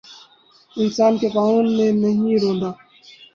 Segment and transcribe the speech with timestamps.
[0.75, 2.69] انسان کےپاؤں نے نہیں روندا